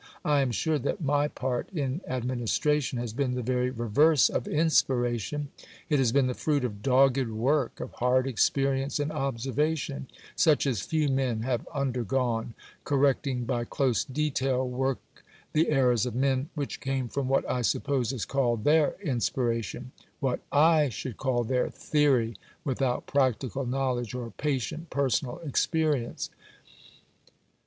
I 0.25 0.41
am 0.41 0.49
sure 0.51 0.79
that 0.79 1.03
my 1.03 1.27
part 1.27 1.69
in 1.69 2.01
Administration 2.07 2.97
has 2.97 3.13
been 3.13 3.35
the 3.35 3.43
very 3.43 3.69
reverse 3.69 4.29
of 4.29 4.47
"Inspiration": 4.47 5.49
it 5.89 5.99
has 5.99 6.11
been 6.11 6.25
the 6.25 6.33
fruit 6.33 6.65
of 6.65 6.81
dogged 6.81 7.29
work, 7.29 7.79
of 7.79 7.91
hard 7.93 8.25
experience 8.25 8.97
and 8.99 9.11
observation, 9.11 10.07
such 10.35 10.65
as 10.65 10.81
few 10.81 11.07
men 11.07 11.41
have 11.41 11.67
undergone: 11.71 12.55
correcting 12.83 13.45
by 13.45 13.63
close 13.63 14.03
detail 14.03 14.67
work 14.67 14.97
the 15.53 15.69
errors 15.69 16.07
of 16.07 16.15
men 16.15 16.49
which 16.55 16.79
came 16.79 17.07
from 17.07 17.27
what 17.27 17.47
I 17.47 17.61
suppose 17.61 18.11
is 18.11 18.25
called 18.25 18.63
their 18.63 18.95
"inspiration": 19.03 19.91
what 20.19 20.39
I 20.51 20.89
should 20.89 21.17
call 21.17 21.43
their 21.43 21.69
Theory 21.69 22.35
without 22.63 23.05
Practical 23.05 23.67
knowledge 23.67 24.15
or 24.15 24.31
patient 24.31 24.89
personal 24.89 25.37
experience. 25.45 26.31